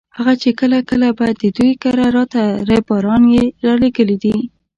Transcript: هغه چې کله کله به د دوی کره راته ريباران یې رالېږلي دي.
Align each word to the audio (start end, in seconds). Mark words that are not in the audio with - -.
هغه 0.17 0.33
چې 0.41 0.49
کله 0.59 0.79
کله 0.89 1.07
به 1.17 1.27
د 1.41 1.43
دوی 1.57 1.71
کره 1.83 2.05
راته 2.15 2.43
ريباران 2.69 3.23
یې 3.35 3.43
رالېږلي 3.65 4.17
دي. 4.23 4.35